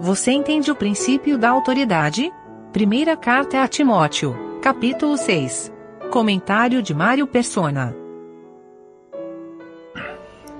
Você 0.00 0.32
entende 0.32 0.72
o 0.72 0.74
princípio 0.74 1.38
da 1.38 1.50
autoridade? 1.50 2.32
Primeira 2.72 3.16
carta 3.16 3.62
a 3.62 3.68
Timóteo, 3.68 4.36
capítulo 4.60 5.16
6. 5.16 5.72
Comentário 6.10 6.82
de 6.82 6.92
Mário 6.92 7.28
Persona. 7.28 7.94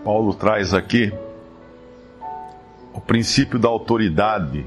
Paulo 0.05 0.35
traz 0.35 0.73
aqui 0.73 1.13
o 2.93 3.01
princípio 3.01 3.59
da 3.59 3.69
autoridade, 3.69 4.65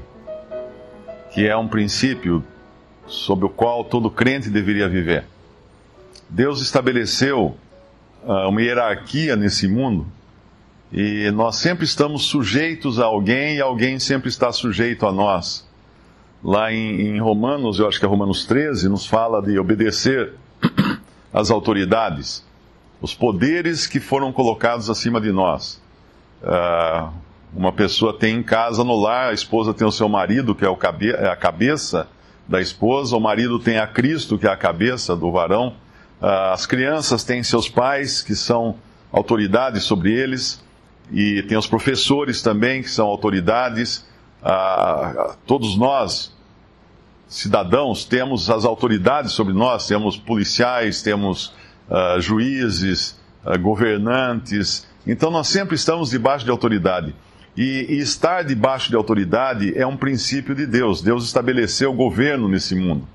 que 1.32 1.48
é 1.48 1.56
um 1.56 1.66
princípio 1.66 2.44
sobre 3.06 3.46
o 3.46 3.50
qual 3.50 3.82
todo 3.84 4.10
crente 4.10 4.50
deveria 4.50 4.86
viver. 4.86 5.24
Deus 6.28 6.60
estabeleceu 6.60 7.56
uh, 8.22 8.48
uma 8.48 8.60
hierarquia 8.60 9.34
nesse 9.34 9.66
mundo 9.66 10.06
e 10.92 11.30
nós 11.32 11.56
sempre 11.56 11.84
estamos 11.84 12.24
sujeitos 12.24 12.98
a 12.98 13.04
alguém 13.04 13.56
e 13.56 13.60
alguém 13.60 13.98
sempre 13.98 14.28
está 14.28 14.50
sujeito 14.50 15.06
a 15.06 15.12
nós. 15.12 15.66
Lá 16.42 16.72
em, 16.72 17.00
em 17.00 17.20
Romanos, 17.20 17.78
eu 17.78 17.86
acho 17.86 17.98
que 17.98 18.06
é 18.06 18.08
Romanos 18.08 18.46
13, 18.46 18.88
nos 18.88 19.06
fala 19.06 19.42
de 19.42 19.58
obedecer 19.58 20.32
às 21.32 21.50
autoridades, 21.50 22.46
os 23.02 23.14
poderes 23.14 23.86
que 23.86 24.00
foram 24.00 24.32
colocados 24.32 24.88
acima 24.88 25.20
de 25.20 25.30
nós. 25.30 25.82
Uh, 26.42 27.12
uma 27.54 27.72
pessoa 27.72 28.16
tem 28.16 28.36
em 28.36 28.42
casa, 28.42 28.82
no 28.82 28.98
lar, 28.98 29.30
a 29.30 29.34
esposa 29.34 29.74
tem 29.74 29.86
o 29.86 29.92
seu 29.92 30.08
marido, 30.08 30.54
que 30.54 30.64
é, 30.64 30.76
cabe 30.76 31.10
é 31.10 31.28
a 31.28 31.36
cabeça 31.36 32.08
da 32.46 32.60
esposa, 32.60 33.14
o 33.14 33.20
marido 33.20 33.58
tem 33.58 33.78
a 33.78 33.86
Cristo, 33.86 34.38
que 34.38 34.46
é 34.46 34.50
a 34.50 34.56
cabeça 34.56 35.14
do 35.14 35.30
varão, 35.30 35.74
uh, 36.20 36.52
as 36.52 36.64
crianças 36.64 37.24
têm 37.24 37.42
seus 37.42 37.68
pais, 37.68 38.22
que 38.22 38.34
são 38.34 38.76
autoridades 39.12 39.82
sobre 39.82 40.12
eles 40.12 40.66
e 41.10 41.42
tem 41.42 41.56
os 41.56 41.66
professores 41.66 42.42
também, 42.42 42.82
que 42.82 42.90
são 42.90 43.06
autoridades. 43.06 44.06
Ah, 44.42 45.34
todos 45.46 45.76
nós, 45.76 46.34
cidadãos, 47.26 48.04
temos 48.04 48.50
as 48.50 48.64
autoridades 48.64 49.32
sobre 49.32 49.52
nós, 49.52 49.86
temos 49.86 50.16
policiais, 50.16 51.02
temos 51.02 51.54
ah, 51.90 52.16
juízes, 52.20 53.18
ah, 53.44 53.56
governantes. 53.56 54.86
Então 55.06 55.30
nós 55.30 55.48
sempre 55.48 55.74
estamos 55.74 56.10
debaixo 56.10 56.44
de 56.44 56.50
autoridade. 56.50 57.14
E, 57.56 57.86
e, 57.88 57.98
estar 57.98 58.44
debaixo 58.44 58.88
de 58.88 58.94
autoridade 58.94 59.76
é 59.76 59.84
um 59.84 59.96
princípio 59.96 60.54
de 60.54 60.64
Deus. 60.64 61.02
Deus 61.02 61.24
estabeleceu 61.24 61.90
o 61.90 61.94
governo 61.94 62.46
nesse 62.48 62.76
mundo. 62.76 63.08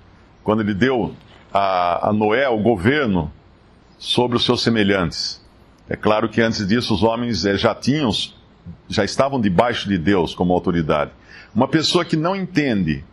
Quando 0.43 0.61
ele 0.61 0.73
deu 0.73 1.15
a, 1.53 2.09
a 2.09 2.13
Noé 2.13 2.49
o 2.49 2.57
governo 2.57 3.31
sobre 3.97 4.35
os 4.35 4.43
seus 4.43 4.61
semelhantes. 4.61 5.42
É 5.89 5.95
claro 5.95 6.29
que 6.29 6.41
antes 6.41 6.65
disso 6.67 6.93
os 6.93 7.03
homens 7.03 7.45
eh, 7.45 7.57
já 7.57 7.75
tinham, 7.75 8.09
já 8.87 9.03
estavam 9.03 9.39
debaixo 9.39 9.87
de 9.87 9.97
Deus 9.97 10.33
como 10.33 10.53
autoridade. 10.53 11.11
Uma 11.53 11.67
pessoa 11.67 12.05
que 12.05 12.15
não 12.15 12.35
entende 12.35 13.03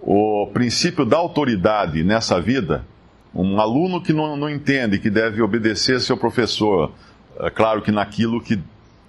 o 0.00 0.48
princípio 0.52 1.04
da 1.04 1.16
autoridade 1.16 2.02
nessa 2.02 2.40
vida, 2.40 2.84
um 3.34 3.60
aluno 3.60 4.00
que 4.00 4.12
não, 4.12 4.36
não 4.36 4.48
entende 4.48 4.98
que 4.98 5.10
deve 5.10 5.42
obedecer 5.42 6.00
seu 6.00 6.16
professor, 6.16 6.92
é 7.40 7.50
claro 7.50 7.82
que 7.82 7.90
naquilo 7.90 8.40
que, 8.40 8.58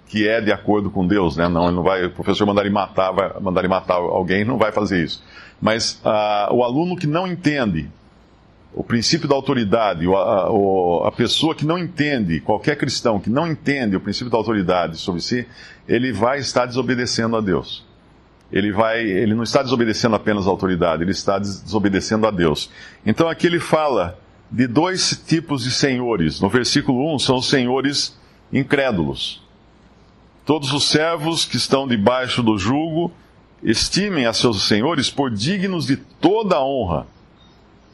que 0.06 0.28
é 0.28 0.40
de 0.40 0.52
acordo 0.52 0.90
com 0.90 1.06
Deus, 1.06 1.36
né? 1.36 1.48
Não, 1.48 1.70
não 1.70 1.82
vai, 1.82 2.04
o 2.04 2.10
professor 2.10 2.46
mandar 2.46 2.62
ele 2.62 2.70
matar, 2.70 3.10
vai 3.12 3.40
mandar 3.40 3.60
ele 3.60 3.68
matar 3.68 3.94
alguém, 3.94 4.44
não 4.44 4.58
vai 4.58 4.70
fazer 4.70 5.02
isso. 5.02 5.24
Mas 5.60 6.00
uh, 6.04 6.52
o 6.52 6.62
aluno 6.62 6.94
que 6.94 7.06
não 7.06 7.26
entende 7.26 7.88
o 8.74 8.84
princípio 8.84 9.28
da 9.28 9.34
autoridade, 9.34 10.06
a, 10.06 11.08
a, 11.08 11.12
pessoa 11.12 11.54
que 11.54 11.64
não 11.64 11.78
entende, 11.78 12.40
qualquer 12.40 12.76
cristão 12.76 13.18
que 13.18 13.30
não 13.30 13.46
entende 13.46 13.96
o 13.96 14.00
princípio 14.00 14.30
da 14.30 14.36
autoridade 14.36 14.98
sobre 14.98 15.20
si, 15.20 15.46
ele 15.88 16.12
vai 16.12 16.38
estar 16.38 16.66
desobedecendo 16.66 17.36
a 17.36 17.40
Deus. 17.40 17.86
Ele, 18.52 18.72
vai, 18.72 19.00
ele 19.00 19.34
não 19.34 19.42
está 19.42 19.62
desobedecendo 19.62 20.16
apenas 20.16 20.46
a 20.46 20.50
autoridade, 20.50 21.02
ele 21.02 21.10
está 21.10 21.38
desobedecendo 21.38 22.26
a 22.26 22.30
Deus. 22.30 22.70
Então 23.04 23.28
aqui 23.28 23.46
ele 23.46 23.58
fala 23.58 24.18
de 24.50 24.66
dois 24.66 25.22
tipos 25.26 25.64
de 25.64 25.70
senhores. 25.70 26.40
No 26.40 26.48
versículo 26.48 27.14
1 27.14 27.18
são 27.18 27.36
os 27.36 27.48
senhores 27.48 28.18
incrédulos. 28.52 29.42
Todos 30.46 30.72
os 30.72 30.88
servos 30.88 31.44
que 31.44 31.56
estão 31.56 31.86
debaixo 31.86 32.42
do 32.42 32.56
jugo 32.56 33.12
estimem 33.62 34.24
a 34.24 34.32
seus 34.32 34.66
senhores 34.66 35.10
por 35.10 35.30
dignos 35.30 35.86
de 35.86 35.96
toda 35.96 36.56
a 36.56 36.64
honra 36.64 37.06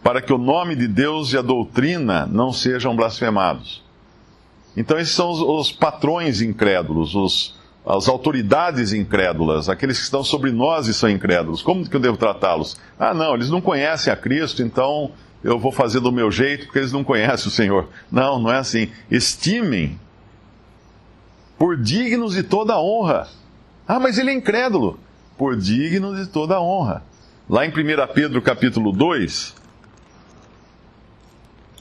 para 0.04 0.20
que 0.20 0.34
o 0.34 0.38
nome 0.38 0.76
de 0.76 0.86
Deus 0.86 1.32
e 1.32 1.38
a 1.38 1.42
doutrina 1.42 2.26
não 2.26 2.52
sejam 2.52 2.94
blasfemados. 2.94 3.82
Então, 4.76 4.98
esses 4.98 5.14
são 5.14 5.30
os, 5.30 5.40
os 5.40 5.72
patrões 5.72 6.42
incrédulos, 6.42 7.14
os, 7.14 7.56
as 7.86 8.06
autoridades 8.06 8.92
incrédulas, 8.92 9.70
aqueles 9.70 9.96
que 9.96 10.04
estão 10.04 10.22
sobre 10.22 10.52
nós 10.52 10.88
e 10.88 10.92
são 10.92 11.08
incrédulos. 11.08 11.62
Como 11.62 11.88
que 11.88 11.96
eu 11.96 12.00
devo 12.00 12.18
tratá-los? 12.18 12.76
Ah, 12.98 13.14
não, 13.14 13.34
eles 13.34 13.48
não 13.48 13.62
conhecem 13.62 14.12
a 14.12 14.16
Cristo, 14.16 14.62
então 14.62 15.10
eu 15.42 15.58
vou 15.58 15.72
fazer 15.72 16.00
do 16.00 16.12
meu 16.12 16.30
jeito 16.30 16.66
porque 16.66 16.80
eles 16.80 16.92
não 16.92 17.02
conhecem 17.02 17.48
o 17.48 17.50
Senhor. 17.50 17.88
Não, 18.12 18.38
não 18.38 18.52
é 18.52 18.58
assim. 18.58 18.90
Estimem 19.10 19.98
por 21.58 21.78
dignos 21.78 22.34
de 22.34 22.42
toda 22.42 22.78
honra. 22.78 23.26
Ah, 23.88 23.98
mas 23.98 24.18
ele 24.18 24.30
é 24.30 24.34
incrédulo. 24.34 24.98
Por 25.38 25.56
dignos 25.56 26.18
de 26.18 26.26
toda 26.26 26.60
honra. 26.60 27.02
Lá 27.48 27.64
em 27.64 27.70
1 27.70 27.72
Pedro 28.12 28.42
capítulo 28.42 28.92
2, 28.92 29.63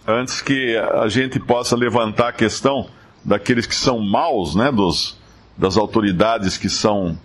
antes 0.07 0.41
que 0.41 0.75
a 0.77 1.07
gente 1.07 1.39
possa 1.39 1.75
levantar 1.75 2.29
a 2.29 2.33
questão 2.33 2.89
daqueles 3.23 3.65
que 3.65 3.75
são 3.75 3.99
maus, 3.99 4.53
né, 4.53 4.71
dos, 4.71 5.17
das 5.57 5.77
autoridades 5.77 6.57
que 6.57 6.69
são, 6.69 7.17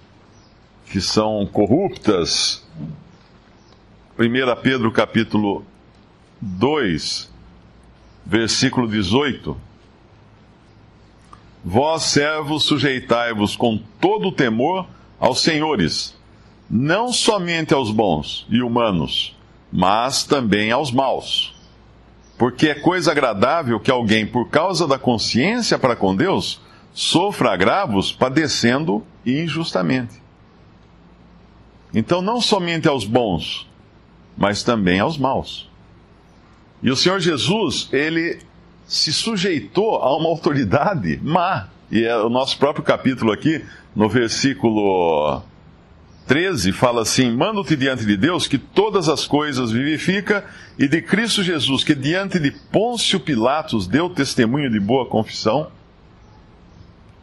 que 0.87 1.01
são 1.01 1.47
corruptas. 1.47 2.65
1 4.19 4.63
Pedro 4.63 4.93
capítulo 4.93 5.65
2, 6.41 7.33
versículo 8.25 8.89
18. 8.89 9.57
Vós, 11.65 12.05
servos, 12.05 12.65
sujeitai-vos 12.65 13.57
com 13.57 13.83
todo 14.01 14.29
o 14.29 14.33
temor 14.33 14.87
aos 15.19 15.41
senhores, 15.41 16.17
não 16.71 17.13
somente 17.13 17.75
aos 17.75 17.91
bons 17.91 18.47
e 18.49 18.63
humanos, 18.63 19.37
mas 19.73 20.23
também 20.23 20.71
aos 20.71 20.93
maus 20.93 21.58
porque 22.39 22.69
é 22.69 22.75
coisa 22.75 23.11
agradável 23.11 23.81
que 23.81 23.91
alguém, 23.91 24.25
por 24.25 24.49
causa 24.49 24.87
da 24.87 24.97
consciência 24.97 25.77
para 25.77 25.97
com 25.97 26.15
Deus, 26.15 26.61
sofra 26.95 27.53
agravos 27.53 28.13
padecendo 28.13 29.05
injustamente. 29.27 30.23
Então, 31.93 32.23
não 32.23 32.41
somente 32.41 32.87
aos 32.87 33.05
bons, 33.05 33.69
mas 34.37 34.63
também 34.63 35.01
aos 35.01 35.19
maus. 35.19 35.69
E 36.81 36.91
o 36.91 36.97
Senhor 36.97 37.19
Jesus, 37.19 37.89
ele 37.93 38.39
se 38.87 39.13
sujeitou 39.13 39.97
a 39.97 40.17
uma 40.17 40.29
autoridade 40.29 41.19
má. 41.23 41.69
E 41.91 42.05
é 42.05 42.17
o 42.17 42.29
nosso 42.29 42.57
próprio 42.57 42.85
capítulo 42.85 43.33
aqui, 43.33 43.65
no 43.97 44.09
versículo 44.09 45.43
13 46.29 46.73
fala 46.73 47.03
assim: 47.03 47.35
Mando-te 47.35 47.75
diante 47.75 48.05
de 48.05 48.17
Deus 48.17 48.47
que 48.47 48.59
todas 48.59 49.09
as 49.09 49.27
coisas 49.27 49.73
vivifica, 49.73 50.45
e 50.79 50.87
de 50.87 51.01
Cristo 51.01 51.43
Jesus, 51.43 51.83
que 51.83 51.95
diante 51.95 52.39
de 52.39 52.51
Pôncio 52.51 53.19
Pilatos 53.19 53.87
deu 53.87 54.11
testemunho 54.11 54.71
de 54.71 54.79
boa 54.79 55.07
confissão, 55.07 55.73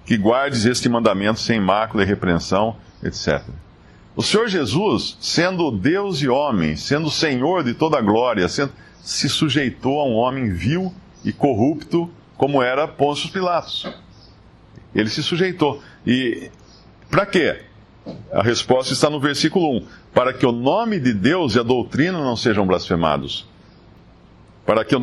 que 0.06 0.18
guardes 0.18 0.66
este 0.66 0.90
mandamento 0.90 1.40
sem 1.40 1.62
mácula 1.62 2.04
e 2.04 2.06
repreensão, 2.06 2.76
etc. 3.04 3.44
O 4.16 4.24
Senhor 4.24 4.48
Jesus, 4.48 5.18
sendo 5.22 5.70
Deus 5.70 6.22
e 6.22 6.28
homem, 6.28 6.76
sendo 6.76 7.12
Senhor 7.12 7.64
de 7.64 7.76
toda 7.76 8.00
a 8.00 8.02
glória, 8.02 8.48
sendo, 8.50 8.72
se 9.04 9.30
sujeitou 9.30 10.00
a 10.00 10.06
um 10.06 10.14
homem 10.14 10.52
vil 10.52 10.92
e 11.24 11.32
corrupto 11.32 12.10
como 12.36 12.64
era 12.64 12.88
Pôncio 12.88 13.30
Pilatos. 13.30 13.88
Ele 14.96 15.10
se 15.10 15.22
sujeitou. 15.22 15.82
E 16.08 16.50
para 17.10 17.26
quê? 17.26 17.65
A 18.32 18.42
resposta 18.42 18.94
está 18.94 19.10
no 19.10 19.20
versículo 19.20 19.78
1: 19.78 19.88
para 20.14 20.34
que 20.34 20.46
o 20.46 20.52
nome 20.52 21.00
de 21.00 21.14
Deus 21.14 21.56
e 21.56 21.60
a 21.60 21.64
doutrina 21.64 22.20
não 22.20 22.36
sejam 22.36 22.66
blasfemados. 22.66 23.48
Para 24.66 24.84
que 24.84 24.96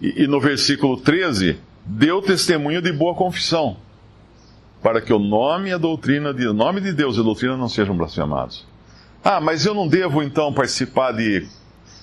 e, 0.00 0.26
no 0.26 0.40
versículo 0.40 0.96
13, 0.96 1.58
deu 1.84 2.22
testemunho 2.22 2.80
de 2.80 2.92
boa 2.92 3.14
confissão, 3.14 3.76
para 4.82 5.00
que 5.00 5.12
o 5.12 5.18
nome 5.18 5.70
e 5.70 5.72
a 5.72 5.78
doutrina 5.78 6.32
de, 6.32 6.46
o 6.46 6.52
nome 6.52 6.80
de 6.80 6.92
Deus 6.92 7.16
e 7.16 7.20
a 7.20 7.22
doutrina 7.22 7.56
não 7.56 7.68
sejam 7.68 7.96
blasfemados. 7.96 8.66
Ah, 9.24 9.40
mas 9.40 9.66
eu 9.66 9.74
não 9.74 9.88
devo 9.88 10.22
então 10.22 10.52
participar 10.52 11.12
de, 11.12 11.48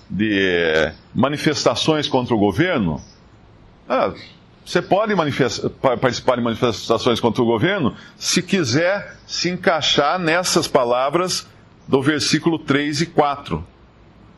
de 0.10 0.38
eh, 0.38 0.94
manifestações 1.14 2.08
contra 2.10 2.36
o 2.36 2.38
governo? 2.38 3.02
Ah, 3.88 4.14
você 4.66 4.82
pode 4.82 5.14
participar 6.02 6.38
de 6.38 6.42
manifestações 6.42 7.20
contra 7.20 7.44
o 7.44 7.46
governo 7.46 7.96
se 8.18 8.42
quiser 8.42 9.16
se 9.28 9.48
encaixar 9.48 10.18
nessas 10.18 10.68
palavras 10.68 11.48
do 11.88 12.02
versículo 12.02 12.58
3 12.58 13.02
e 13.02 13.06
4. 13.06 13.64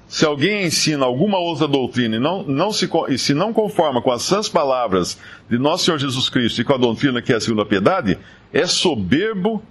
Se 0.09 0.25
alguém 0.25 0.65
ensina 0.65 1.05
alguma 1.05 1.37
outra 1.37 1.65
doutrina 1.65 2.17
e, 2.17 2.19
não, 2.19 2.43
não 2.43 2.73
se, 2.73 2.89
e 3.07 3.17
se 3.17 3.33
não 3.33 3.53
conforma 3.53 4.01
com 4.01 4.11
as 4.11 4.21
sãs 4.23 4.49
palavras 4.49 5.17
de 5.49 5.57
nosso 5.57 5.85
Senhor 5.85 5.97
Jesus 5.97 6.29
Cristo 6.29 6.59
e 6.59 6.65
com 6.65 6.73
a 6.73 6.77
doutrina 6.77 7.21
que 7.21 7.31
é 7.31 7.37
a 7.37 7.41
segunda 7.41 7.65
piedade, 7.65 8.17
é 8.51 8.65
soberbo 8.65 9.63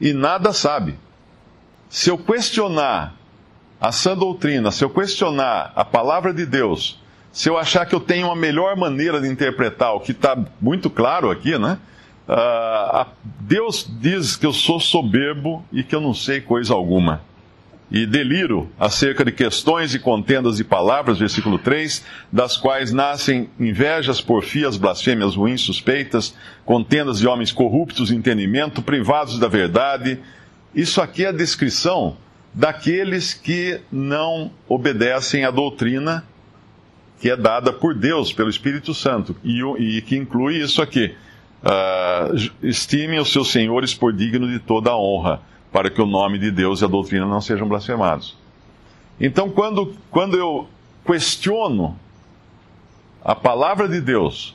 e 0.00 0.12
nada 0.12 0.52
sabe. 0.52 0.96
Se 1.88 2.08
eu 2.08 2.18
questionar 2.18 3.16
a 3.80 3.90
sã 3.90 4.16
doutrina, 4.16 4.70
se 4.70 4.84
eu 4.84 4.90
questionar 4.90 5.72
a 5.74 5.84
palavra 5.84 6.32
de 6.32 6.46
Deus, 6.46 7.00
se 7.38 7.48
eu 7.48 7.56
achar 7.56 7.86
que 7.86 7.94
eu 7.94 8.00
tenho 8.00 8.26
uma 8.26 8.34
melhor 8.34 8.76
maneira 8.76 9.20
de 9.20 9.28
interpretar 9.28 9.94
o 9.94 10.00
que 10.00 10.10
está 10.10 10.36
muito 10.60 10.90
claro 10.90 11.30
aqui, 11.30 11.56
né? 11.56 11.78
Uh, 12.28 13.06
Deus 13.22 13.88
diz 14.00 14.34
que 14.34 14.44
eu 14.44 14.52
sou 14.52 14.80
soberbo 14.80 15.64
e 15.72 15.84
que 15.84 15.94
eu 15.94 16.00
não 16.00 16.12
sei 16.12 16.40
coisa 16.40 16.74
alguma. 16.74 17.22
E 17.92 18.04
deliro 18.04 18.68
acerca 18.76 19.24
de 19.24 19.30
questões 19.30 19.94
e 19.94 20.00
contendas 20.00 20.56
de 20.56 20.64
palavras, 20.64 21.20
versículo 21.20 21.60
3, 21.60 22.04
das 22.32 22.56
quais 22.56 22.90
nascem 22.92 23.48
invejas, 23.56 24.20
porfias, 24.20 24.76
blasfêmias 24.76 25.36
ruins, 25.36 25.60
suspeitas, 25.60 26.34
contendas 26.64 27.20
de 27.20 27.28
homens 27.28 27.52
corruptos, 27.52 28.10
entendimento, 28.10 28.82
privados 28.82 29.38
da 29.38 29.46
verdade. 29.46 30.18
Isso 30.74 31.00
aqui 31.00 31.24
é 31.24 31.28
a 31.28 31.32
descrição 31.32 32.16
daqueles 32.52 33.32
que 33.32 33.80
não 33.92 34.50
obedecem 34.68 35.44
à 35.44 35.52
doutrina 35.52 36.24
que 37.20 37.30
é 37.30 37.36
dada 37.36 37.72
por 37.72 37.94
Deus, 37.94 38.32
pelo 38.32 38.48
Espírito 38.48 38.94
Santo, 38.94 39.34
e, 39.42 39.60
e 39.78 40.02
que 40.02 40.16
inclui 40.16 40.56
isso 40.62 40.80
aqui. 40.80 41.14
Uh, 41.62 42.50
estimem 42.62 43.18
os 43.18 43.32
seus 43.32 43.50
senhores 43.50 43.92
por 43.92 44.12
digno 44.12 44.46
de 44.48 44.60
toda 44.60 44.90
a 44.90 44.96
honra, 44.96 45.40
para 45.72 45.90
que 45.90 46.00
o 46.00 46.06
nome 46.06 46.38
de 46.38 46.50
Deus 46.50 46.80
e 46.80 46.84
a 46.84 46.88
doutrina 46.88 47.26
não 47.26 47.40
sejam 47.40 47.68
blasfemados. 47.68 48.36
Então, 49.20 49.50
quando, 49.50 49.94
quando 50.10 50.36
eu 50.36 50.68
questiono 51.04 51.98
a 53.24 53.34
palavra 53.34 53.88
de 53.88 54.00
Deus, 54.00 54.54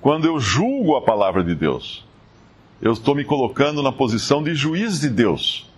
quando 0.00 0.26
eu 0.26 0.38
julgo 0.38 0.94
a 0.94 1.02
palavra 1.02 1.42
de 1.42 1.54
Deus, 1.54 2.06
eu 2.80 2.92
estou 2.92 3.14
me 3.14 3.24
colocando 3.24 3.82
na 3.82 3.90
posição 3.90 4.42
de 4.42 4.54
juiz 4.54 5.00
de 5.00 5.08
Deus. 5.08 5.68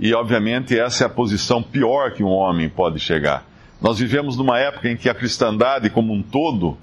E, 0.00 0.12
obviamente, 0.12 0.76
essa 0.76 1.04
é 1.04 1.06
a 1.06 1.10
posição 1.10 1.62
pior 1.62 2.12
que 2.12 2.24
um 2.24 2.30
homem 2.30 2.68
pode 2.68 2.98
chegar. 2.98 3.47
Nós 3.80 3.98
vivemos 3.98 4.36
numa 4.36 4.58
época 4.58 4.88
em 4.88 4.96
que 4.96 5.08
a 5.08 5.14
cristandade, 5.14 5.88
como 5.90 6.12
um 6.12 6.22
todo, 6.22 6.76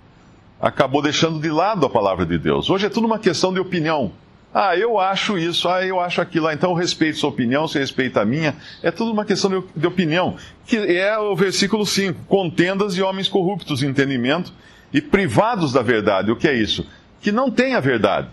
acabou 0.62 1.02
deixando 1.02 1.40
de 1.40 1.50
lado 1.50 1.86
a 1.86 1.90
palavra 1.90 2.26
de 2.26 2.38
Deus. 2.38 2.70
Hoje 2.70 2.86
é 2.86 2.90
tudo 2.90 3.06
uma 3.06 3.20
questão 3.20 3.54
de 3.54 3.60
opinião. 3.60 4.12
Ah, 4.54 4.74
eu 4.78 4.98
acho 4.98 5.38
isso, 5.38 5.68
ah, 5.68 5.86
eu 5.86 6.00
acho 6.00 6.22
aquilo, 6.22 6.48
ah, 6.48 6.54
então 6.54 6.70
eu 6.70 6.76
respeito 6.78 7.18
sua 7.18 7.30
opinião, 7.30 7.68
você 7.68 7.78
respeita 7.78 8.22
a 8.22 8.26
minha. 8.26 8.56
É 8.82 8.90
tudo 8.90 9.12
uma 9.12 9.26
questão 9.26 9.66
de, 9.76 9.86
opinião. 9.86 10.38
Que 10.66 10.78
é 10.78 11.20
o 11.20 11.36
versículo 11.36 11.86
5: 11.86 12.24
contendas 12.26 12.96
de 12.96 13.04
homens 13.04 13.28
corruptos 13.28 13.80
de 13.80 13.86
entendimento 13.86 14.54
e 14.94 15.02
privados 15.02 15.74
da 15.74 15.82
verdade. 15.82 16.32
O 16.32 16.38
que 16.38 16.48
é 16.48 16.54
isso? 16.54 16.88
Que 17.20 17.34
não 17.34 17.52
tem 17.52 17.76
a 17.76 17.82
verdade. 17.82 18.30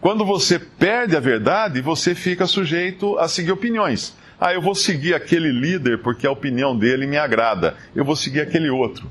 Quando 0.00 0.24
você 0.24 0.60
perde 0.60 1.16
a 1.16 1.20
verdade, 1.20 1.80
você 1.80 2.14
fica 2.14 2.46
sujeito 2.46 3.18
a 3.18 3.26
seguir 3.26 3.50
opiniões. 3.50 4.16
Ah, 4.40 4.54
eu 4.54 4.62
vou 4.62 4.74
seguir 4.74 5.14
aquele 5.14 5.50
líder 5.50 5.98
porque 5.98 6.26
a 6.26 6.30
opinião 6.30 6.76
dele 6.76 7.06
me 7.06 7.16
agrada. 7.16 7.76
Eu 7.94 8.04
vou 8.04 8.14
seguir 8.14 8.40
aquele 8.40 8.70
outro. 8.70 9.10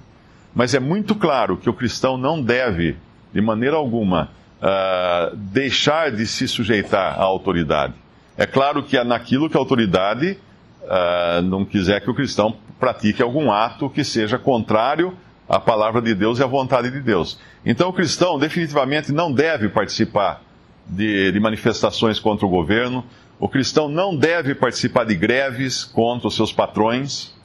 Mas 0.56 0.74
é 0.74 0.80
muito 0.80 1.14
claro 1.16 1.58
que 1.58 1.70
o 1.70 1.74
cristão 1.74 2.18
não 2.18 2.42
deve, 2.42 2.96
de 3.34 3.42
maneira 3.42 3.76
alguma, 3.76 4.30
uh, 4.62 5.36
deixar 5.36 6.12
de 6.12 6.26
se 6.26 6.48
sujeitar 6.48 7.20
à 7.20 7.24
autoridade. 7.24 7.94
É 8.38 8.46
claro 8.46 8.84
que 8.84 8.98
é 8.98 9.04
naquilo 9.04 9.50
que 9.50 9.58
a 9.58 9.60
autoridade 9.60 10.38
uh, 10.84 11.42
não 11.42 11.66
quiser 11.66 12.00
que 12.02 12.10
o 12.10 12.16
cristão 12.16 12.56
pratique 12.80 13.22
algum 13.22 13.52
ato 13.52 13.90
que 13.90 14.04
seja 14.04 14.38
contrário 14.38 15.14
à 15.50 15.60
palavra 15.60 16.02
de 16.02 16.16
Deus 16.16 16.40
e 16.40 16.44
à 16.44 16.48
vontade 16.48 16.90
de 16.90 17.02
Deus. 17.02 17.38
Então 17.66 17.90
o 17.90 17.94
cristão 17.94 18.40
definitivamente 18.40 19.12
não 19.12 19.32
deve 19.32 19.68
participar 19.68 20.42
de, 20.90 21.32
de 21.32 21.40
manifestações 21.40 22.20
contra 22.20 22.46
o 22.46 22.50
governo, 22.50 23.04
o 23.40 23.48
cristão 23.48 23.88
não 23.88 24.16
deve 24.16 24.56
participar 24.56 25.06
de 25.06 25.16
greves 25.16 25.84
contra 25.84 26.28
os 26.28 26.36
seus 26.36 26.52
patrões. 26.52 27.36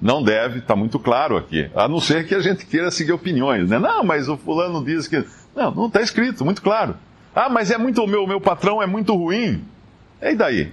Não 0.00 0.22
deve, 0.22 0.60
está 0.60 0.76
muito 0.76 0.98
claro 0.98 1.36
aqui. 1.36 1.70
A 1.74 1.88
não 1.88 2.00
ser 2.00 2.26
que 2.26 2.34
a 2.34 2.40
gente 2.40 2.66
queira 2.66 2.90
seguir 2.90 3.12
opiniões, 3.12 3.68
né? 3.68 3.78
Não, 3.78 4.04
mas 4.04 4.28
o 4.28 4.36
fulano 4.36 4.84
diz 4.84 5.08
que. 5.08 5.24
Não, 5.54 5.72
não 5.72 5.86
está 5.86 6.00
escrito, 6.00 6.44
muito 6.44 6.62
claro. 6.62 6.96
Ah, 7.34 7.48
mas 7.48 7.70
é 7.70 7.78
muito. 7.78 8.02
O 8.02 8.06
meu, 8.06 8.26
meu 8.26 8.40
patrão 8.40 8.82
é 8.82 8.86
muito 8.86 9.14
ruim. 9.14 9.64
E 10.20 10.34
daí? 10.34 10.72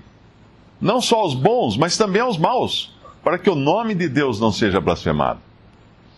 Não 0.79 1.01
só 1.01 1.17
aos 1.21 1.33
bons, 1.33 1.77
mas 1.77 1.97
também 1.97 2.21
aos 2.21 2.38
maus, 2.38 2.95
para 3.23 3.38
que 3.38 3.50
o 3.50 3.56
nome 3.56 3.95
de 3.95 4.07
Deus 4.07 4.39
não 4.39 4.51
seja 4.51 4.79
blasfemado. 4.79 5.39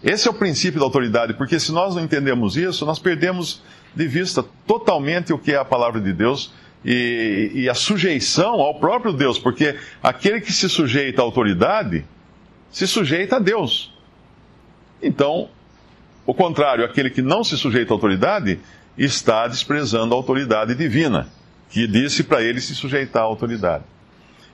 Esse 0.03 0.27
é 0.27 0.31
o 0.31 0.33
princípio 0.33 0.79
da 0.79 0.85
autoridade, 0.85 1.33
porque 1.33 1.59
se 1.59 1.71
nós 1.71 1.95
não 1.95 2.03
entendemos 2.03 2.55
isso, 2.55 2.85
nós 2.85 2.99
perdemos 2.99 3.61
de 3.95 4.07
vista 4.07 4.45
totalmente 4.65 5.33
o 5.33 5.39
que 5.39 5.51
é 5.51 5.57
a 5.57 5.65
palavra 5.65 5.99
de 5.99 6.13
Deus 6.13 6.53
e, 6.85 7.51
e 7.53 7.69
a 7.69 7.73
sujeição 7.73 8.61
ao 8.61 8.79
próprio 8.79 9.11
Deus, 9.11 9.39
porque 9.39 9.75
aquele 10.01 10.39
que 10.39 10.53
se 10.53 10.69
sujeita 10.69 11.21
à 11.21 11.25
autoridade 11.25 12.05
se 12.69 12.85
sujeita 12.85 13.37
a 13.37 13.39
Deus. 13.39 13.91
Então, 15.01 15.49
o 16.25 16.33
contrário, 16.33 16.85
aquele 16.85 17.09
que 17.09 17.21
não 17.21 17.43
se 17.43 17.57
sujeita 17.57 17.93
à 17.93 17.95
autoridade 17.95 18.59
está 18.97 19.47
desprezando 19.47 20.13
a 20.13 20.17
autoridade 20.17 20.75
divina, 20.75 21.27
que 21.69 21.87
disse 21.87 22.23
para 22.23 22.41
ele 22.41 22.61
se 22.61 22.75
sujeitar 22.75 23.23
à 23.23 23.25
autoridade. 23.25 23.83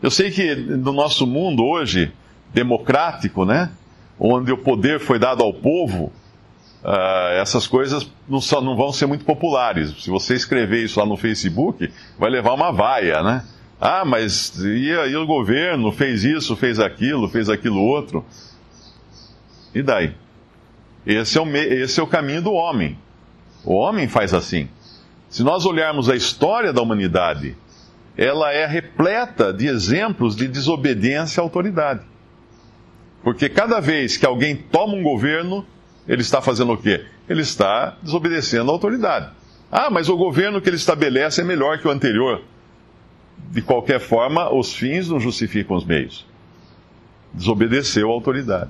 Eu 0.01 0.11
sei 0.11 0.31
que 0.31 0.55
no 0.55 0.93
nosso 0.93 1.25
mundo 1.25 1.63
hoje, 1.63 2.11
democrático, 2.53 3.45
né, 3.45 3.71
onde 4.19 4.51
o 4.51 4.57
poder 4.57 4.99
foi 4.99 5.19
dado 5.19 5.43
ao 5.43 5.53
povo, 5.53 6.11
uh, 6.83 7.33
essas 7.39 7.67
coisas 7.67 8.09
não, 8.27 8.39
só, 8.39 8.61
não 8.61 8.75
vão 8.75 8.91
ser 8.91 9.05
muito 9.05 9.25
populares. 9.25 10.03
Se 10.03 10.09
você 10.09 10.35
escrever 10.35 10.83
isso 10.83 10.99
lá 10.99 11.05
no 11.05 11.17
Facebook, 11.17 11.91
vai 12.17 12.29
levar 12.29 12.53
uma 12.53 12.71
vaia, 12.71 13.21
né? 13.21 13.45
Ah, 13.79 14.05
mas 14.05 14.57
e, 14.59 14.89
e 14.89 15.15
o 15.15 15.25
governo 15.25 15.91
fez 15.91 16.23
isso, 16.23 16.55
fez 16.55 16.79
aquilo, 16.79 17.27
fez 17.27 17.49
aquilo 17.49 17.81
outro. 17.81 18.25
E 19.75 19.81
daí? 19.81 20.15
Esse 21.05 21.37
é, 21.37 21.41
o, 21.41 21.47
esse 21.55 21.99
é 21.99 22.03
o 22.03 22.07
caminho 22.07 22.41
do 22.41 22.53
homem. 22.53 22.97
O 23.65 23.73
homem 23.73 24.07
faz 24.07 24.33
assim. 24.33 24.69
Se 25.29 25.43
nós 25.43 25.65
olharmos 25.65 26.09
a 26.09 26.15
história 26.15 26.71
da 26.71 26.81
humanidade, 26.81 27.57
ela 28.15 28.53
é 28.53 28.65
repleta 28.65 29.51
de 29.51 29.67
exemplos 29.67 30.35
de 30.35 30.47
desobediência 30.47 31.41
à 31.41 31.43
autoridade. 31.43 32.01
Porque 33.23 33.47
cada 33.47 33.79
vez 33.79 34.17
que 34.17 34.25
alguém 34.25 34.55
toma 34.55 34.93
um 34.93 35.03
governo, 35.03 35.65
ele 36.07 36.21
está 36.21 36.41
fazendo 36.41 36.73
o 36.73 36.77
quê? 36.77 37.05
Ele 37.27 37.41
está 37.41 37.97
desobedecendo 38.01 38.69
a 38.69 38.73
autoridade. 38.73 39.31
Ah, 39.71 39.89
mas 39.89 40.09
o 40.09 40.17
governo 40.17 40.61
que 40.61 40.69
ele 40.69 40.75
estabelece 40.75 41.41
é 41.41 41.43
melhor 41.43 41.79
que 41.79 41.87
o 41.87 41.91
anterior. 41.91 42.41
De 43.49 43.61
qualquer 43.61 43.99
forma, 43.99 44.53
os 44.53 44.75
fins 44.75 45.09
não 45.09 45.19
justificam 45.19 45.75
os 45.75 45.85
meios. 45.85 46.25
Desobedeceu 47.33 48.09
a 48.09 48.13
autoridade. 48.13 48.69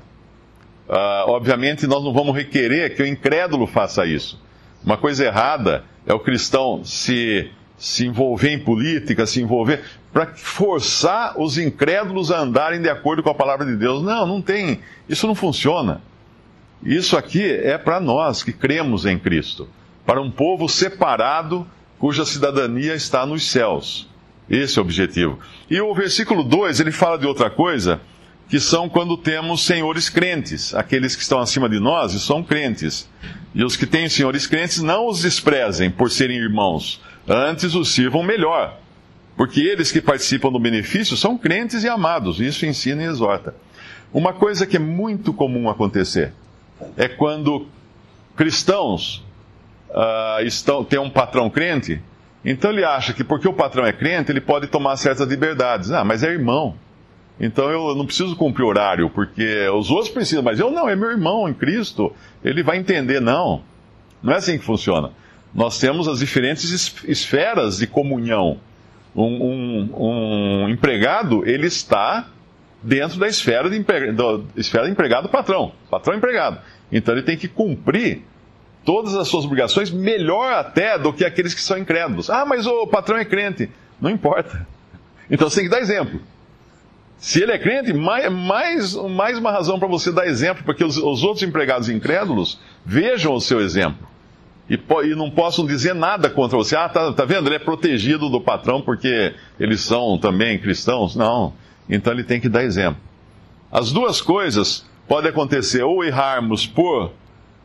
Ah, 0.87 1.25
obviamente, 1.27 1.87
nós 1.87 2.03
não 2.03 2.13
vamos 2.13 2.35
requerer 2.35 2.95
que 2.95 3.01
o 3.01 3.07
incrédulo 3.07 3.65
faça 3.65 4.05
isso. 4.05 4.41
Uma 4.85 4.97
coisa 4.97 5.25
errada 5.25 5.83
é 6.05 6.13
o 6.13 6.19
cristão 6.19 6.83
se, 6.83 7.49
se 7.83 8.07
envolver 8.07 8.53
em 8.53 8.59
política, 8.59 9.25
se 9.25 9.41
envolver 9.41 9.83
para 10.13 10.27
forçar 10.37 11.37
os 11.37 11.57
incrédulos 11.57 12.31
a 12.31 12.39
andarem 12.39 12.81
de 12.81 12.87
acordo 12.87 13.21
com 13.21 13.29
a 13.29 13.35
palavra 13.35 13.65
de 13.65 13.75
Deus. 13.75 14.01
Não, 14.01 14.25
não 14.25 14.41
tem. 14.41 14.79
Isso 15.09 15.27
não 15.27 15.35
funciona. 15.35 16.01
Isso 16.81 17.17
aqui 17.17 17.43
é 17.43 17.77
para 17.77 17.99
nós 17.99 18.41
que 18.41 18.53
cremos 18.53 19.05
em 19.05 19.19
Cristo, 19.19 19.67
para 20.05 20.21
um 20.21 20.31
povo 20.31 20.69
separado 20.69 21.67
cuja 21.99 22.25
cidadania 22.25 22.95
está 22.95 23.25
nos 23.25 23.51
céus. 23.51 24.07
Esse 24.49 24.79
é 24.79 24.81
o 24.81 24.85
objetivo. 24.85 25.37
E 25.69 25.81
o 25.81 25.93
versículo 25.93 26.41
2, 26.41 26.79
ele 26.79 26.91
fala 26.91 27.17
de 27.17 27.27
outra 27.27 27.49
coisa, 27.49 27.99
que 28.47 28.61
são 28.61 28.87
quando 28.87 29.17
temos 29.17 29.65
senhores 29.65 30.09
crentes, 30.09 30.73
aqueles 30.73 31.17
que 31.17 31.21
estão 31.21 31.39
acima 31.39 31.67
de 31.67 31.81
nós 31.81 32.13
e 32.13 32.19
são 32.21 32.41
crentes. 32.43 33.09
E 33.53 33.61
os 33.61 33.75
que 33.75 33.85
têm 33.85 34.07
senhores 34.07 34.47
crentes 34.47 34.81
não 34.81 35.05
os 35.09 35.21
desprezem 35.21 35.91
por 35.91 36.09
serem 36.09 36.37
irmãos, 36.37 37.01
antes 37.27 37.75
os 37.75 37.93
sirvam 37.93 38.23
melhor, 38.23 38.77
porque 39.35 39.61
eles 39.61 39.91
que 39.91 40.01
participam 40.01 40.51
do 40.51 40.59
benefício 40.59 41.17
são 41.17 41.37
crentes 41.37 41.83
e 41.83 41.89
amados. 41.89 42.39
Isso 42.39 42.65
ensina 42.65 43.03
e 43.03 43.05
exorta. 43.05 43.55
Uma 44.13 44.33
coisa 44.33 44.67
que 44.67 44.77
é 44.77 44.79
muito 44.79 45.33
comum 45.33 45.69
acontecer 45.69 46.33
é 46.97 47.07
quando 47.07 47.67
cristãos 48.35 49.23
uh, 49.89 50.43
estão, 50.45 50.83
têm 50.83 50.99
um 50.99 51.09
patrão 51.09 51.49
crente, 51.49 52.01
então 52.45 52.71
ele 52.71 52.83
acha 52.83 53.13
que 53.13 53.23
porque 53.23 53.47
o 53.47 53.53
patrão 53.53 53.85
é 53.85 53.93
crente, 53.93 54.31
ele 54.31 54.41
pode 54.41 54.67
tomar 54.67 54.97
certas 54.97 55.27
liberdades. 55.27 55.91
Ah, 55.91 56.03
mas 56.03 56.23
é 56.23 56.29
irmão. 56.29 56.75
Então 57.39 57.69
eu 57.71 57.95
não 57.95 58.05
preciso 58.05 58.35
cumprir 58.35 58.65
horário, 58.65 59.09
porque 59.09 59.67
os 59.69 59.89
outros 59.89 60.09
precisam, 60.09 60.43
mas 60.43 60.59
eu 60.59 60.69
não, 60.69 60.87
é 60.87 60.95
meu 60.95 61.09
irmão 61.09 61.49
em 61.49 61.53
Cristo, 61.53 62.13
ele 62.43 62.61
vai 62.61 62.77
entender. 62.77 63.19
Não, 63.19 63.63
não 64.21 64.33
é 64.33 64.37
assim 64.37 64.57
que 64.57 64.63
funciona. 64.63 65.11
Nós 65.53 65.79
temos 65.79 66.07
as 66.07 66.19
diferentes 66.19 67.03
esferas 67.05 67.77
de 67.77 67.87
comunhão. 67.87 68.59
Um, 69.15 69.25
um, 69.25 70.63
um 70.65 70.69
empregado, 70.69 71.47
ele 71.47 71.67
está 71.67 72.27
dentro 72.81 73.19
da 73.19 73.27
esfera 73.27 73.69
de, 73.69 73.77
empregado, 73.77 74.47
esfera 74.55 74.85
de 74.85 74.91
empregado 74.91 75.29
patrão, 75.29 75.71
patrão 75.89 76.15
empregado. 76.15 76.59
Então 76.91 77.13
ele 77.13 77.23
tem 77.23 77.37
que 77.37 77.47
cumprir 77.47 78.23
todas 78.83 79.15
as 79.15 79.27
suas 79.27 79.45
obrigações, 79.45 79.91
melhor 79.91 80.51
até 80.53 80.97
do 80.97 81.13
que 81.13 81.23
aqueles 81.23 81.53
que 81.53 81.61
são 81.61 81.77
incrédulos. 81.77 82.29
Ah, 82.29 82.45
mas 82.45 82.67
o 82.67 82.87
patrão 82.87 83.17
é 83.17 83.25
crente. 83.25 83.69
Não 84.01 84.09
importa. 84.09 84.67
Então 85.29 85.49
você 85.49 85.61
tem 85.61 85.69
que 85.69 85.71
dar 85.75 85.79
exemplo. 85.81 86.19
Se 87.17 87.41
ele 87.41 87.53
é 87.53 87.57
crente, 87.57 87.93
mais, 87.93 88.29
mais, 88.29 88.95
mais 88.95 89.37
uma 89.37 89.51
razão 89.51 89.79
para 89.79 89.87
você 89.87 90.11
dar 90.11 90.27
exemplo, 90.27 90.63
porque 90.65 90.83
os, 90.83 90.97
os, 90.97 91.23
outros 91.23 91.41
empregados 91.41 91.87
incrédulos 91.87 92.59
vejam 92.85 93.33
o 93.33 93.39
seu 93.39 93.61
exemplo. 93.61 94.05
E, 94.69 94.75
e, 94.75 95.15
não 95.15 95.29
possam 95.29 95.65
dizer 95.65 95.93
nada 95.93 96.29
contra 96.29 96.57
você. 96.57 96.75
Ah, 96.75 96.87
tá, 96.87 97.11
tá 97.11 97.25
vendo? 97.25 97.47
Ele 97.47 97.55
é 97.55 97.59
protegido 97.59 98.29
do 98.29 98.39
patrão 98.39 98.81
porque 98.81 99.33
eles 99.59 99.81
são 99.81 100.17
também 100.17 100.57
cristãos. 100.57 101.15
Não. 101.15 101.53
Então 101.89 102.13
ele 102.13 102.23
tem 102.23 102.39
que 102.39 102.47
dar 102.47 102.63
exemplo. 102.63 103.01
As 103.71 103.91
duas 103.91 104.21
coisas 104.21 104.85
podem 105.07 105.31
acontecer 105.31 105.83
ou 105.83 106.03
errarmos 106.03 106.65
por 106.65 107.11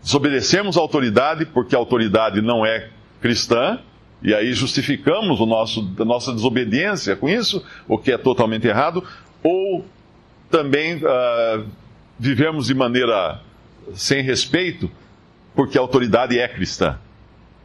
desobedecermos 0.02 0.76
a 0.76 0.80
autoridade, 0.80 1.46
porque 1.46 1.74
a 1.74 1.78
autoridade 1.78 2.40
não 2.40 2.64
é 2.64 2.88
cristã, 3.20 3.78
e 4.22 4.34
aí 4.34 4.52
justificamos 4.52 5.40
o 5.40 5.46
nosso, 5.46 5.92
a 5.98 6.04
nossa 6.04 6.32
desobediência 6.32 7.14
com 7.14 7.28
isso, 7.28 7.64
o 7.86 7.98
que 7.98 8.12
é 8.12 8.18
totalmente 8.18 8.66
errado, 8.66 9.04
ou 9.42 9.84
também 10.50 10.96
uh, 10.96 11.64
vivemos 12.18 12.66
de 12.66 12.74
maneira 12.74 13.40
sem 13.94 14.22
respeito, 14.22 14.90
porque 15.54 15.78
a 15.78 15.80
autoridade 15.80 16.38
é 16.38 16.46
cristã. 16.48 16.98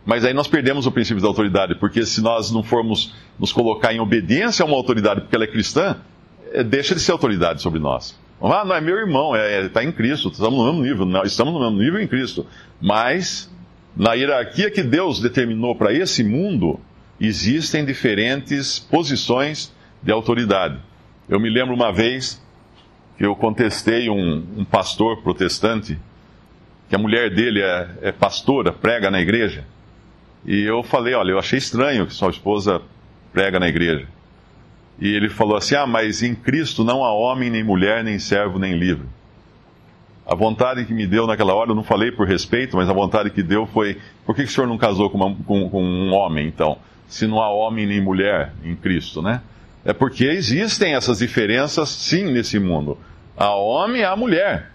Mas 0.06 0.26
aí 0.26 0.34
nós 0.34 0.48
perdemos 0.48 0.86
o 0.86 0.92
princípio 0.92 1.22
da 1.22 1.28
autoridade, 1.28 1.76
porque 1.76 2.06
se 2.06 2.22
nós 2.22 2.52
não 2.52 2.62
formos 2.62 3.16
nos 3.40 3.54
colocar 3.54 3.94
em 3.94 4.00
obediência 4.00 4.64
a 4.64 4.66
uma 4.66 4.76
autoridade 4.76 5.22
porque 5.22 5.36
ela 5.36 5.46
é 5.46 5.48
cristã, 5.48 5.98
é, 6.52 6.64
deixa 6.64 6.94
de 6.94 7.02
ser 7.02 7.14
autoridade 7.14 7.62
sobre 7.62 7.80
nós. 7.80 8.20
Ah, 8.42 8.66
não 8.66 8.76
é 8.76 8.82
meu 8.82 8.98
irmão, 8.98 9.34
está 9.34 9.48
é, 9.48 9.70
tá 9.70 9.84
em 9.84 9.92
Cristo, 9.92 10.30
estamos 10.30 10.60
no 10.60 10.66
mesmo 10.66 10.82
nível, 10.82 11.06
não, 11.06 11.24
estamos 11.24 11.54
no 11.54 11.60
mesmo 11.62 11.78
nível 11.78 12.02
em 12.02 12.08
Cristo. 12.08 12.46
Mas 12.82 13.50
na 13.96 14.14
hierarquia 14.14 14.70
que 14.70 14.84
Deus 14.84 15.22
determinou 15.22 15.76
para 15.76 15.94
esse 15.94 16.24
mundo, 16.24 16.80
existem 17.20 17.86
diferentes 17.86 18.80
posições 18.80 19.74
de 20.02 20.12
autoridade. 20.12 20.78
Eu 21.30 21.40
me 21.40 21.50
lembro 21.50 21.74
uma 21.74 21.94
vez 21.94 22.44
que 23.18 23.26
eu 23.26 23.36
contestei 23.36 24.10
um, 24.10 24.44
um 24.58 24.66
pastor 24.66 25.22
protestante, 25.22 25.98
que 26.94 26.96
a 26.96 27.00
mulher 27.00 27.32
dele 27.32 27.60
é, 27.60 27.90
é, 28.04 28.12
pastora, 28.12 28.72
prega 28.72 29.10
na 29.10 29.20
igreja. 29.20 29.66
E 30.46 30.62
eu 30.62 30.84
falei: 30.84 31.16
olha, 31.16 31.32
eu 31.32 31.40
achei 31.40 31.58
estranho 31.58 32.06
que 32.06 32.14
sua 32.14 32.30
esposa 32.30 32.84
prega 33.32 33.60
na 33.60 33.68
igreja. 33.68 34.08
E 35.00 35.08
ele 35.08 35.28
falou 35.28 35.58
assim: 35.58 35.74
ah, 35.74 35.88
mas 35.88 36.22
em 36.22 36.36
Cristo 36.36 36.84
não 36.84 37.04
há 37.04 37.12
homem, 37.12 37.50
nem 37.50 37.64
mulher, 37.64 38.04
nem 38.04 38.20
servo, 38.20 38.60
nem 38.60 38.78
livre. 38.78 39.08
A 40.24 40.36
vontade 40.36 40.86
que 40.86 40.94
me 40.94 41.08
deu 41.08 41.26
naquela 41.26 41.56
hora, 41.56 41.72
eu 41.72 41.76
não 41.76 41.84
falei 41.84 42.12
por 42.12 42.28
respeito, 42.28 42.78
mas 42.78 42.88
a 42.88 42.94
vontade 42.94 43.32
que 43.32 43.42
deu 43.42 43.66
foi: 43.66 43.98
por 44.24 44.36
que, 44.36 44.44
o 44.44 44.48
senhor 44.48 44.68
não 44.68 44.78
casou 44.78 45.10
com, 45.10 45.18
uma, 45.18 45.36
com, 45.46 45.68
com 45.72 45.84
um 45.84 46.14
homem, 46.14 46.48
então? 46.48 46.78
Se 47.08 47.26
não 47.26 47.42
há 47.42 47.50
homem 47.50 47.88
nem 47.88 48.02
mulher 48.02 48.54
em 48.64 48.76
Cristo, 48.76 49.20
né? 49.20 49.42
É 49.84 49.94
porque 49.94 50.26
existem 50.26 50.94
essas 50.94 51.18
diferenças, 51.18 51.90
sim, 51.90 52.32
nesse 52.32 52.60
mundo. 52.60 53.00
Há 53.36 53.50
homem 53.56 54.02
e 54.02 54.06
há 54.06 54.16
mulher. 54.16 54.73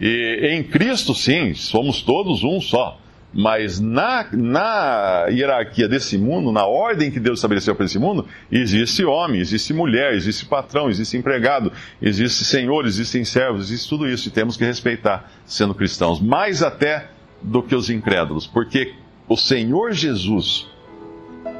E 0.00 0.48
em 0.52 0.62
Cristo, 0.62 1.14
sim, 1.14 1.54
somos 1.54 2.02
todos 2.02 2.42
um 2.42 2.60
só. 2.60 2.98
Mas 3.36 3.80
na, 3.80 4.28
na 4.32 5.26
hierarquia 5.28 5.88
desse 5.88 6.16
mundo, 6.16 6.52
na 6.52 6.66
ordem 6.66 7.10
que 7.10 7.18
Deus 7.18 7.40
estabeleceu 7.40 7.74
para 7.74 7.84
esse 7.84 7.98
mundo, 7.98 8.26
existe 8.50 9.04
homem, 9.04 9.40
existe 9.40 9.72
mulher, 9.72 10.14
existe 10.14 10.46
patrão, 10.46 10.88
existe 10.88 11.16
empregado, 11.16 11.72
existe 12.00 12.44
senhor, 12.44 12.86
existem 12.86 13.24
servos, 13.24 13.62
existe 13.64 13.88
tudo 13.88 14.08
isso 14.08 14.28
e 14.28 14.30
temos 14.30 14.56
que 14.56 14.64
respeitar 14.64 15.32
sendo 15.44 15.74
cristãos, 15.74 16.20
mais 16.20 16.62
até 16.62 17.08
do 17.42 17.60
que 17.60 17.74
os 17.74 17.90
incrédulos, 17.90 18.46
porque 18.46 18.94
o 19.28 19.36
Senhor 19.36 19.92
Jesus 19.92 20.68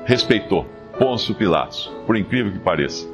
respeitou 0.04 0.64
Pôncio 0.96 1.34
Pilatos, 1.34 1.90
por 2.06 2.16
incrível 2.16 2.52
que 2.52 2.60
pareça. 2.60 3.13